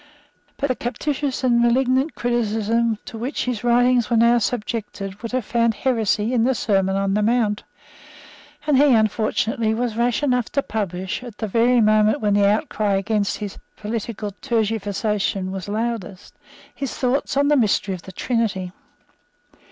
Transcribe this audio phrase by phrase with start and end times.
[0.57, 5.45] But the captious and malignant criticism to which his writings were now subjected would have
[5.45, 7.61] found heresy in the Sermon on the Mount;
[8.65, 12.93] and he, unfortunately, was rash enough to publish, at the very moment when the outcry
[12.95, 16.33] against his political tergiversation was loudest,
[16.73, 18.71] his thoughts on the mystery of the Trinity.